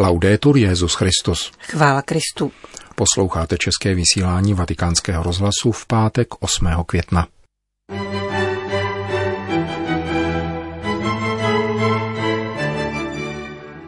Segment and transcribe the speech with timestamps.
[0.00, 1.52] Laudetur Jezus Christus.
[1.60, 2.52] Chvála Kristu.
[2.94, 6.68] Posloucháte české vysílání Vatikánského rozhlasu v pátek 8.
[6.86, 7.26] května.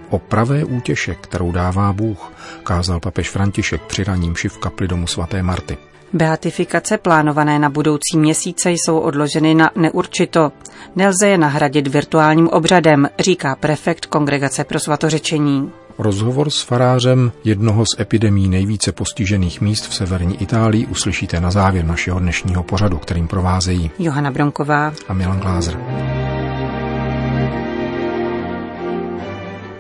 [0.09, 2.33] O pravé útěše, kterou dává Bůh,
[2.63, 5.79] kázal papež František při raním v kapli domu svaté Marty.
[6.13, 10.53] Beatifikace plánované na budoucí měsíce jsou odloženy na neurčito.
[10.97, 15.73] Nelze je nahradit virtuálním obřadem, říká prefekt Kongregace pro svatořečení.
[15.99, 21.85] Rozhovor s farářem jednoho z epidemí nejvíce postižených míst v severní Itálii uslyšíte na závěr
[21.85, 25.81] našeho dnešního pořadu, kterým provázejí Johana Bronková a Milan Glázer.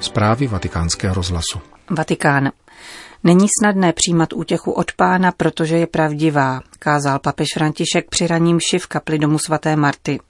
[0.01, 1.60] Zprávy vatikánského rozhlasu.
[1.91, 2.51] Vatikán.
[3.24, 8.87] Není snadné přijímat útěchu od pána, protože je pravdivá, kázal papež František při raním v
[8.87, 10.20] kapli domu svaté Marty.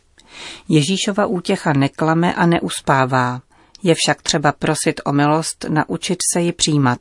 [0.68, 3.40] Ježíšova útěcha neklame a neuspává.
[3.82, 6.98] Je však třeba prosit o milost, naučit se ji přijímat.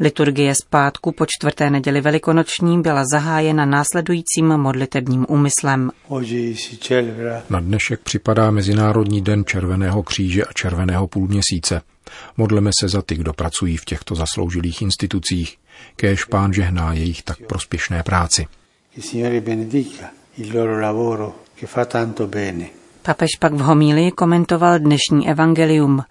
[0.00, 5.90] Liturgie zpátku po čtvrté neděli velikonoční byla zahájena následujícím modlitebním úmyslem.
[7.50, 11.82] Na dnešek připadá Mezinárodní den Červeného kříže a Červeného půlměsíce.
[12.36, 15.58] Modleme se za ty, kdo pracují v těchto zasloužilých institucích.
[15.96, 18.46] Kéž pán žehná jejich tak prospěšné práci.
[23.02, 26.02] Papež pak v homílii komentoval dnešní evangelium.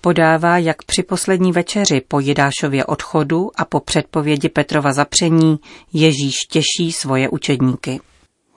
[0.00, 5.58] Podává, jak při poslední večeři po Jidášově odchodu a po předpovědi Petrova zapření
[5.92, 8.00] Ježíš těší svoje učedníky.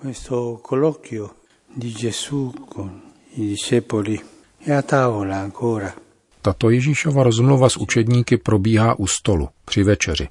[0.01, 1.29] Questo colloquio
[1.77, 3.01] di Gesù con
[3.37, 4.19] i discepoli
[4.67, 5.93] è a tavola ancora.
[6.41, 10.27] Tato Ježíšova rozmluva s učedníky probíhá u stolu, při večeři.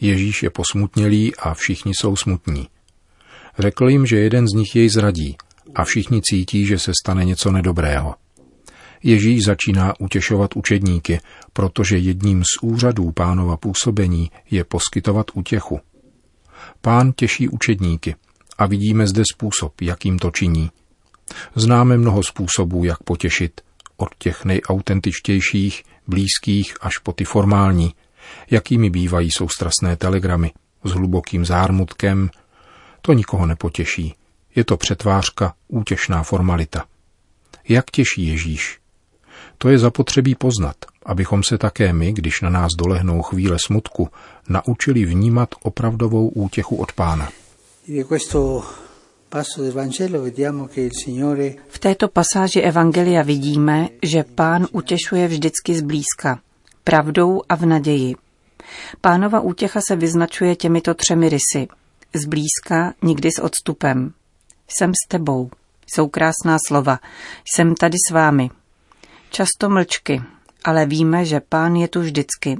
[0.00, 2.68] Ježíš je posmutnělý a všichni jsou smutní.
[3.58, 5.36] Řekl jim, že jeden z nich jej zradí
[5.74, 8.14] a všichni cítí, že se stane něco nedobrého.
[9.02, 11.20] Ježíš začíná utěšovat učedníky,
[11.52, 15.80] protože jedním z úřadů pánova působení je poskytovat útěchu.
[16.80, 18.14] Pán těší učedníky
[18.58, 20.70] a vidíme zde způsob, jakým to činí.
[21.54, 23.60] Známe mnoho způsobů, jak potěšit,
[23.96, 27.94] od těch nejautentičtějších, blízkých až po ty formální,
[28.50, 30.52] jakými bývají soustrasné telegramy
[30.84, 32.30] s hlubokým zármutkem,
[33.02, 34.14] to nikoho nepotěší.
[34.54, 36.84] Je to přetvářka, útěšná formalita.
[37.68, 38.78] Jak těší Ježíš?
[39.58, 44.08] To je zapotřebí poznat, abychom se také my, když na nás dolehnou chvíle smutku,
[44.48, 47.28] naučili vnímat opravdovou útěchu od Pána.
[51.68, 56.40] V této pasáži Evangelia vidíme, že pán utěšuje vždycky zblízka,
[56.84, 58.14] pravdou a v naději.
[59.00, 61.68] Pánova útěcha se vyznačuje těmito třemi rysy.
[62.14, 64.12] Zblízka, nikdy s odstupem.
[64.78, 65.50] Jsem s tebou.
[65.86, 66.98] Jsou krásná slova.
[67.54, 68.50] Jsem tady s vámi.
[69.30, 70.22] Často mlčky,
[70.64, 72.56] ale víme, že pán je tu vždycky.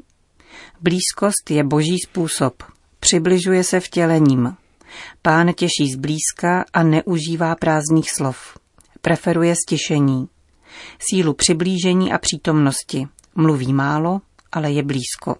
[0.80, 2.62] Blízkost je boží způsob.
[3.00, 4.56] Přibližuje se vtělením,
[5.22, 8.58] Pán těší zblízka a neužívá prázdných slov.
[9.00, 10.28] Preferuje stišení.
[11.10, 13.08] Sílu přiblížení a přítomnosti.
[13.34, 14.20] Mluví málo,
[14.52, 15.36] ale je blízko.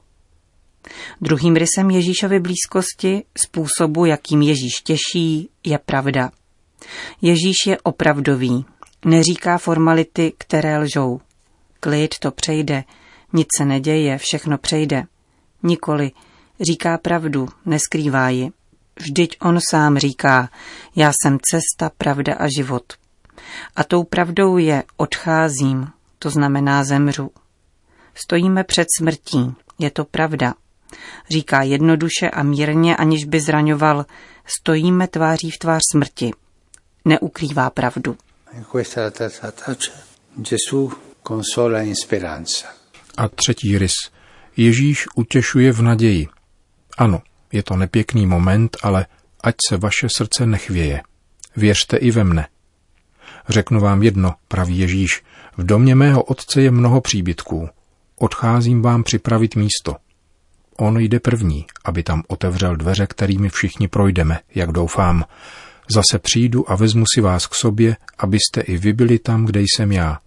[1.20, 6.30] Druhým rysem Ježíšovy blízkosti, způsobu, jakým Ježíš těší, je pravda.
[7.22, 8.64] Ježíš je opravdový,
[9.04, 11.20] neříká formality, které lžou.
[11.80, 12.84] Klid to přejde,
[13.32, 15.04] nic se neděje, všechno přejde.
[15.62, 16.10] Nikoli,
[16.60, 18.50] říká pravdu, neskrývá ji.
[19.00, 20.50] Vždyť on sám říká,
[20.96, 22.92] já jsem cesta, pravda a život.
[23.76, 25.86] A tou pravdou je odcházím,
[26.18, 27.30] to znamená zemřu.
[28.14, 30.54] Stojíme před smrtí, je to pravda.
[31.30, 34.06] Říká jednoduše a mírně, aniž by zraňoval,
[34.44, 36.30] stojíme tváří v tvář smrti.
[37.04, 38.16] Neukrývá pravdu.
[43.16, 43.92] A třetí rys.
[44.56, 46.28] Ježíš utěšuje v naději.
[46.98, 47.22] Ano,
[47.52, 49.06] je to nepěkný moment, ale
[49.40, 51.02] ať se vaše srdce nechvěje.
[51.56, 52.48] Věřte i ve mne.
[53.48, 55.22] Řeknu vám jedno, praví Ježíš,
[55.56, 57.68] v domě mého otce je mnoho příbytků.
[58.16, 59.96] Odcházím vám připravit místo.
[60.76, 65.24] On jde první, aby tam otevřel dveře, kterými všichni projdeme, jak doufám.
[65.94, 69.92] Zase přijdu a vezmu si vás k sobě, abyste i vy byli tam, kde jsem
[69.92, 70.18] já.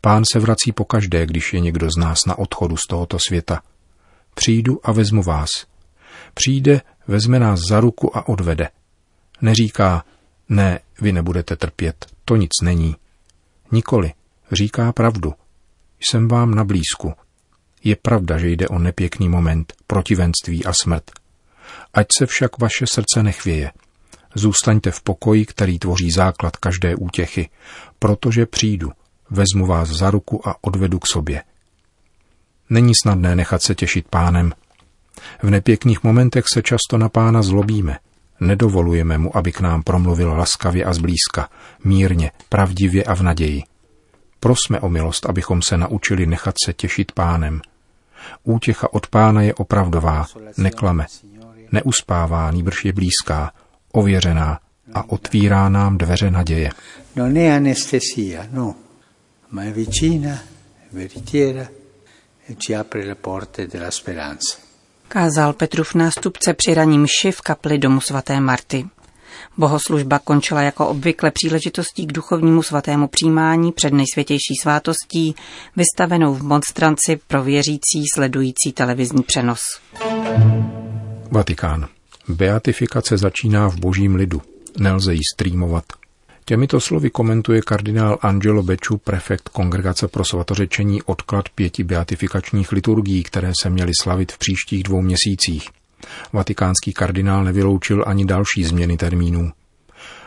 [0.00, 3.62] Pán se vrací pokaždé, když je někdo z nás na odchodu z tohoto světa.
[4.34, 5.50] Přijdu a vezmu vás–
[6.34, 8.68] Přijde, vezme nás za ruku a odvede.
[9.40, 10.04] Neříká,
[10.48, 12.96] ne, vy nebudete trpět, to nic není.
[13.72, 14.12] Nikoli,
[14.52, 15.34] říká pravdu.
[16.00, 17.12] Jsem vám na blízku.
[17.84, 21.10] Je pravda, že jde o nepěkný moment, protivenství a smrt.
[21.94, 23.72] Ať se však vaše srdce nechvěje.
[24.34, 27.48] Zůstaňte v pokoji, který tvoří základ každé útěchy,
[27.98, 28.92] protože přijdu,
[29.30, 31.42] vezmu vás za ruku a odvedu k sobě.
[32.70, 34.52] Není snadné nechat se těšit pánem.
[35.42, 37.98] V nepěkných momentech se často na pána zlobíme.
[38.40, 41.48] Nedovolujeme mu, aby k nám promluvil laskavě a zblízka,
[41.84, 43.62] mírně, pravdivě a v naději.
[44.40, 47.60] Prosme o milost, abychom se naučili nechat se těšit pánem.
[48.44, 50.26] Útěcha od pána je opravdová,
[50.56, 51.06] neklame,
[51.72, 53.52] neuspává, nýbrž je blízká,
[53.94, 54.58] ověřená
[54.94, 56.70] a otvírá nám dveře naděje.
[57.16, 58.74] Non è anestesia, no,
[59.50, 60.38] ma è vicina,
[60.92, 61.68] veritiera
[62.46, 64.56] e ci apre le porte della speranza.
[65.08, 68.86] Kázal Petrův nástupce při raním mši v kapli domu svaté Marty.
[69.56, 75.34] Bohoslužba končila jako obvykle příležitostí k duchovnímu svatému přijímání před nejsvětější svátostí,
[75.76, 79.60] vystavenou v monstranci pro věřící sledující televizní přenos.
[81.30, 81.93] Vatikán.
[82.28, 84.42] Beatifikace začíná v božím lidu.
[84.78, 85.84] Nelze ji streamovat.
[86.44, 93.52] Těmito slovy komentuje kardinál Angelo Beču, prefekt Kongregace pro svatořečení, odklad pěti beatifikačních liturgií, které
[93.62, 95.68] se měly slavit v příštích dvou měsících.
[96.32, 99.52] Vatikánský kardinál nevyloučil ani další změny termínů.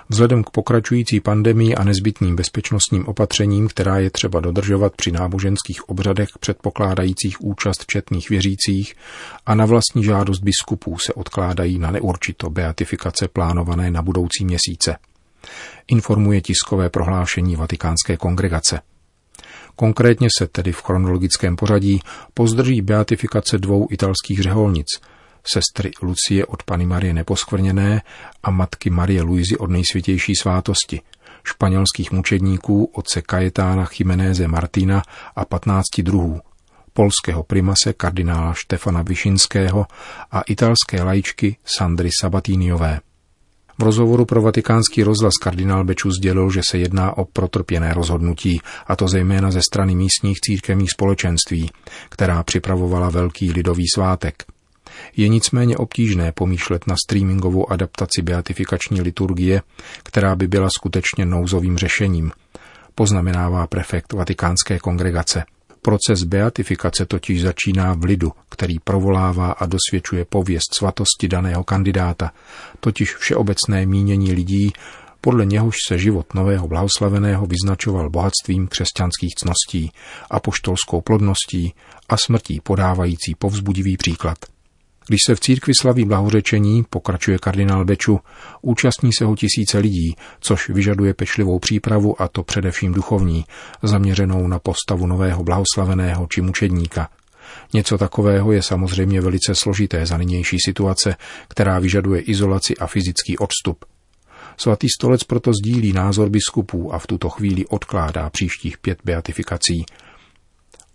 [0.10, 6.30] Vzhledem k pokračující pandemii a nezbytným bezpečnostním opatřením, která je třeba dodržovat při náboženských obřadech
[6.40, 8.96] předpokládajících účast četných věřících
[9.46, 14.98] a na vlastní žádost biskupů se odkládají na neurčito beatifikace plánované na budoucí měsíce.
[15.88, 18.82] Informuje tiskové prohlášení Vatikánské kongregace.
[19.76, 22.00] Konkrétně se tedy v chronologickém pořadí
[22.34, 24.88] pozdrží beatifikace dvou italských řeholnic–
[25.54, 28.02] sestry Lucie od Pany Marie Neposkvrněné
[28.44, 31.02] a matky Marie Luizy od nejsvětější svátosti,
[31.44, 35.02] španělských mučedníků otce Kajetána Chimenéze Martina
[35.36, 36.42] a 15 druhů,
[36.94, 39.86] polského primase kardinála Štefana Višinského
[40.32, 43.00] a italské lajčky Sandry Sabatiniové.
[43.80, 48.96] V rozhovoru pro vatikánský rozhlas kardinál Beču sdělil, že se jedná o protrpěné rozhodnutí, a
[48.96, 51.70] to zejména ze strany místních církevních společenství,
[52.10, 54.44] která připravovala velký lidový svátek–
[55.16, 59.62] je nicméně obtížné pomýšlet na streamingovou adaptaci beatifikační liturgie,
[60.04, 62.32] která by byla skutečně nouzovým řešením,
[62.96, 65.44] poznamenává prefekt Vatikánské kongregace.
[65.82, 72.32] Proces beatifikace totiž začíná v lidu, který provolává a dosvědčuje pověst svatosti daného kandidáta,
[72.80, 74.74] totiž všeobecné mínění lidí,
[75.22, 79.92] podle něhož se život nového blahoslaveného vyznačoval bohatstvím křesťanských cností,
[80.32, 81.74] apoštolskou plodností
[82.10, 84.38] a smrtí podávající povzbudivý příklad.
[85.08, 88.20] Když se v církvi slaví blahořečení, pokračuje kardinál Beču,
[88.62, 93.46] účastní se ho tisíce lidí, což vyžaduje pečlivou přípravu a to především duchovní,
[93.84, 97.10] zaměřenou na postavu nového blahoslaveného či mučedníka.
[97.74, 101.16] Něco takového je samozřejmě velice složité za nynější situace,
[101.48, 103.86] která vyžaduje izolaci a fyzický odstup.
[104.58, 109.86] Svatý stolec proto sdílí názor biskupů a v tuto chvíli odkládá příštích pět beatifikací–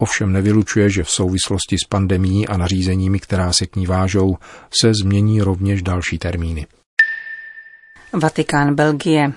[0.03, 4.37] ovšem nevylučuje, že v souvislosti s pandemí a nařízeními, která se k ní vážou,
[4.81, 6.67] se změní rovněž další termíny.
[8.13, 9.33] Vatikán Belgie.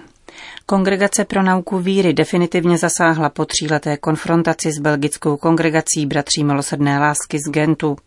[0.65, 7.39] Kongregace pro nauku víry definitivně zasáhla po tříleté konfrontaci s belgickou kongregací Bratří milosrdné lásky
[7.39, 7.97] z Gentu.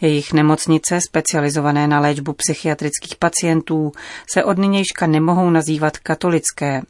[0.00, 3.92] Jejich nemocnice, specializované na léčbu psychiatrických pacientů,
[4.32, 6.82] se od nynějška nemohou nazývat katolické,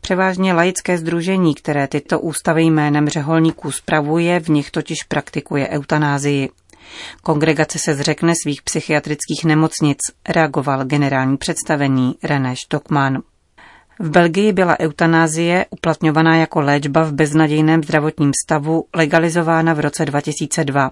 [0.00, 6.50] Převážně laické združení, které tyto ústavy jménem řeholníků spravuje, v nich totiž praktikuje eutanázii.
[7.22, 9.98] Kongregace se zřekne svých psychiatrických nemocnic,
[10.28, 13.22] reagoval generální představení René Stockmann.
[13.98, 20.90] V Belgii byla eutanázie, uplatňovaná jako léčba v beznadějném zdravotním stavu, legalizována v roce 2002.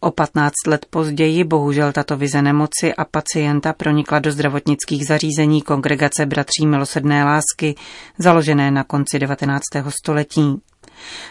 [0.00, 6.26] O 15 let později bohužel tato vize nemoci a pacienta pronikla do zdravotnických zařízení kongregace
[6.26, 7.74] Bratří milosrdné lásky,
[8.18, 9.62] založené na konci 19.
[9.88, 10.60] století.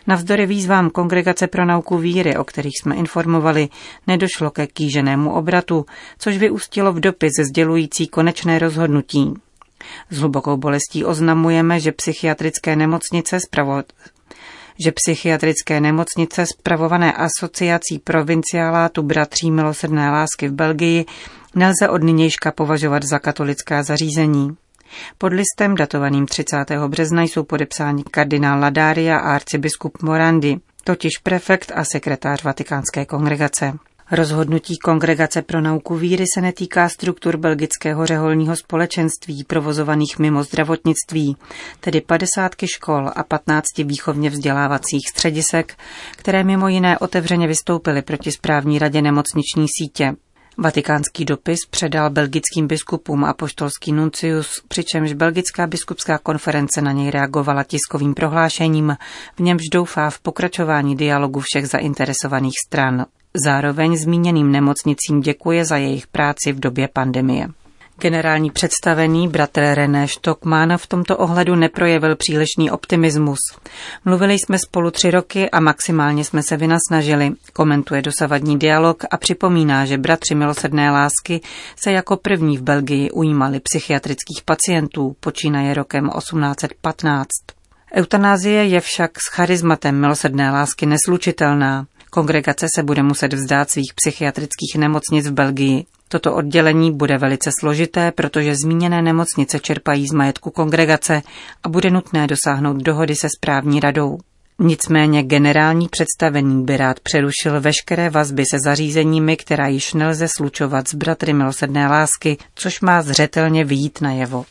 [0.08, 3.70] Navzdory výzvám Kongregace pro nauku víry, o kterých jsme informovali,
[4.08, 5.86] nedošlo ke kýženému obratu,
[6.18, 9.34] což vyústilo v dopis sdělující konečné rozhodnutí.
[10.10, 13.40] S hlubokou bolestí oznamujeme, že psychiatrické nemocnice
[14.79, 21.05] že psychiatrické nemocnice spravované asociací provinciálátu Bratří milosrdné lásky v Belgii
[21.55, 24.57] nelze od nynějška považovat za katolická zařízení.
[25.17, 26.57] Pod listem datovaným 30.
[26.88, 33.74] března jsou podepsáni kardinál Ladária a arcibiskup Morandi, totiž prefekt a sekretář Vatikánské kongregace.
[34.12, 41.38] Rozhodnutí Kongregace pro nauku víry se netýká struktur belgického řeholního společenství provozovaných mimo zdravotnictví,
[41.80, 45.76] tedy padesátky škol a patnácti výchovně vzdělávacích středisek,
[46.12, 50.14] které mimo jiné otevřeně vystoupily proti správní radě nemocniční sítě.
[50.58, 57.64] Vatikánský dopis předal belgickým biskupům a poštolský nuncius, přičemž Belgická biskupská konference na něj reagovala
[57.64, 58.98] tiskovým prohlášením,
[59.36, 63.06] v němž doufá v pokračování dialogu všech zainteresovaných stran.
[63.46, 67.48] Zároveň zmíněným nemocnicím děkuje za jejich práci v době pandemie.
[68.00, 73.39] Generální představený bratr René Stockmann v tomto ohledu neprojevil přílišný optimismus.
[74.06, 79.86] Mluvili jsme spolu tři roky a maximálně jsme se vynasnažili, komentuje dosavadní dialog a připomíná,
[79.86, 81.41] že bratři milosrdné lásky
[81.75, 87.27] se jako první v Belgii ujímali psychiatrických pacientů, počínaje rokem 1815.
[87.94, 91.86] Eutanázie je však s charizmatem milosrdné lásky neslučitelná.
[92.10, 95.86] Kongregace se bude muset vzdát svých psychiatrických nemocnic v Belgii.
[96.10, 101.22] Toto oddělení bude velice složité, protože zmíněné nemocnice čerpají z majetku kongregace
[101.64, 104.18] a bude nutné dosáhnout dohody se správní radou.
[104.60, 110.94] Nicméně generální představený by rád přerušil veškeré vazby se zařízeními, která již nelze slučovat s
[110.94, 114.46] bratry milosedné lásky, což má zřetelně vyjít najevo.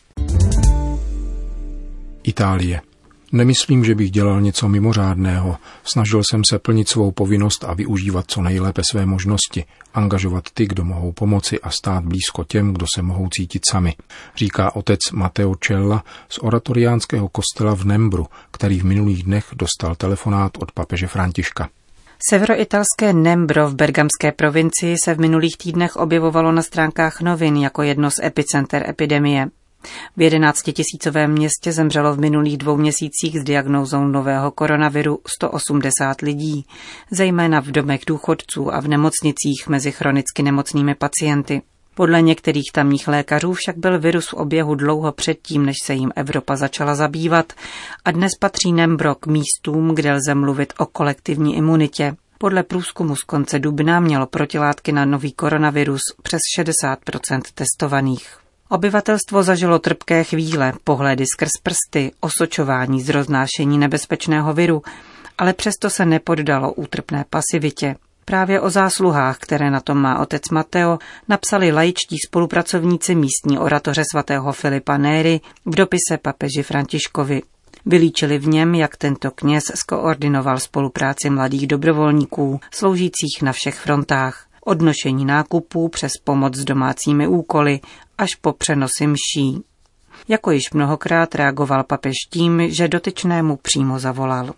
[2.23, 2.81] Itálie.
[3.31, 5.57] Nemyslím, že bych dělal něco mimořádného.
[5.83, 10.85] Snažil jsem se plnit svou povinnost a využívat co nejlépe své možnosti, angažovat ty, kdo
[10.85, 13.95] mohou pomoci a stát blízko těm, kdo se mohou cítit sami,
[14.35, 20.51] říká otec Matteo Cella z oratoriánského kostela v Nembru, který v minulých dnech dostal telefonát
[20.57, 21.69] od papeže Františka.
[22.29, 28.11] Severoitalské Nembro v bergamské provincii se v minulých týdnech objevovalo na stránkách novin jako jedno
[28.11, 29.47] z epicenter epidemie.
[30.17, 36.65] V 11 tisícovém městě zemřelo v minulých dvou měsících s diagnózou nového koronaviru 180 lidí,
[37.11, 41.61] zejména v domech důchodců a v nemocnicích mezi chronicky nemocnými pacienty.
[41.97, 46.55] Podle některých tamních lékařů však byl virus v oběhu dlouho předtím, než se jim Evropa
[46.55, 47.53] začala zabývat
[48.05, 52.15] a dnes patří Nembro k místům, kde lze mluvit o kolektivní imunitě.
[52.37, 58.46] Podle průzkumu z konce dubna mělo protilátky na nový koronavirus přes 60% testovaných.
[58.69, 64.81] Obyvatelstvo zažilo trpké chvíle, pohledy skrz prsty, osočování z roznášení nebezpečného viru,
[65.37, 67.95] ale přesto se nepoddalo útrpné pasivitě.
[68.25, 74.53] Právě o zásluhách, které na tom má otec Mateo, napsali laičtí spolupracovníci místní oratoře svatého
[74.53, 77.41] Filipa Néry v dopise papeži Františkovi.
[77.85, 84.81] Vylíčili v něm, jak tento kněz skoordinoval spolupráci mladých dobrovolníků, sloužících na všech frontách od
[84.81, 87.79] nošení nákupů přes pomoc s domácími úkoly
[88.17, 89.63] až po přenosy mší.
[90.29, 94.49] Jako již mnohokrát reagoval papež tím, že dotyčnému přímo zavolal.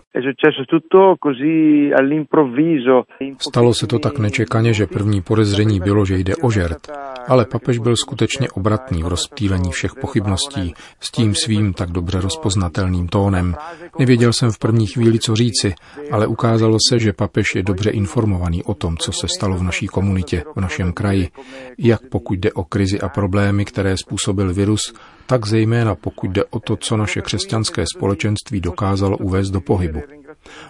[3.49, 6.87] Stalo se to tak nečekaně, že první podezření bylo, že jde o žert.
[7.27, 13.07] Ale papež byl skutečně obratný v rozptýlení všech pochybností s tím svým tak dobře rozpoznatelným
[13.07, 13.55] tónem.
[13.99, 15.73] Nevěděl jsem v první chvíli, co říci,
[16.11, 19.87] ale ukázalo se, že papež je dobře informovaný o tom, co se stalo v naší
[19.87, 21.29] komunitě, v našem kraji,
[21.77, 24.93] jak pokud jde o krizi a problémy, které způsobil virus,
[25.29, 25.58] tak zejména
[25.95, 30.01] pokud jde o to, co naše křesťanské společenství dokázalo uvést do pohybu.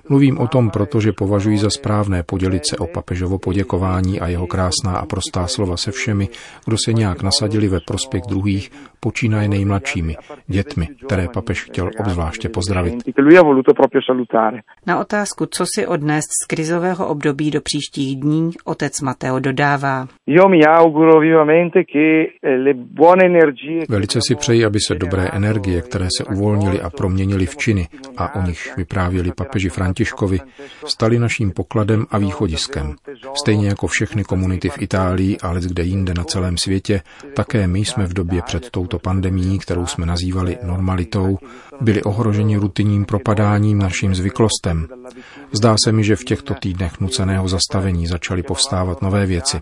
[0.09, 4.97] Mluvím o tom, protože považuji za správné podělit se o papežovo poděkování a jeho krásná
[4.97, 6.27] a prostá slova se všemi,
[6.65, 10.15] kdo se nějak nasadili ve prospěch druhých, počínaje nejmladšími,
[10.47, 12.95] dětmi, které papež chtěl obzvláště pozdravit.
[14.87, 20.07] Na otázku, co si odnést z krizového období do příštích dní, otec Mateo dodává.
[23.89, 28.35] Velice si přeji, aby se dobré energie, které se uvolnily a proměnily v činy a
[28.35, 30.39] o nich vyprávěli papeži Františkovi,
[30.85, 32.95] staly naším pokladem a východiskem.
[33.33, 37.01] Stejně jako všechny komunity v Itálii, ale kde jinde na celém světě,
[37.35, 41.37] také my jsme v době před touto pandemí, kterou jsme nazývali normalitou,
[41.81, 44.87] byli ohroženi rutinním propadáním naším zvyklostem.
[45.51, 49.61] Zdá se mi, že v těchto týdnech nuceného zastavení začaly povstávat nové věci.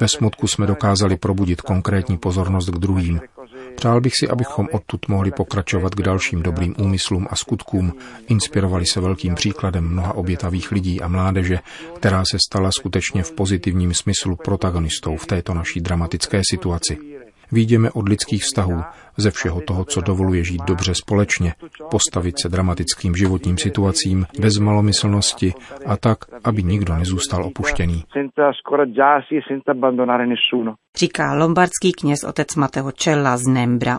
[0.00, 3.20] Ve smutku jsme dokázali probudit konkrétní pozornost k druhým.
[3.78, 7.92] Přál bych si, abychom odtud mohli pokračovat k dalším dobrým úmyslům a skutkům.
[8.28, 11.58] Inspirovali se velkým příkladem mnoha obětavých lidí a mládeže,
[11.96, 17.17] která se stala skutečně v pozitivním smyslu protagonistou v této naší dramatické situaci.
[17.52, 18.82] Výjdeme od lidských vztahů,
[19.16, 21.54] ze všeho toho, co dovoluje žít dobře společně,
[21.90, 25.54] postavit se dramatickým životním situacím bez malomyslnosti
[25.86, 28.04] a tak, aby nikdo nezůstal opuštěný.
[30.96, 33.98] Říká lombardský kněz otec Mateo Cella z Nembra.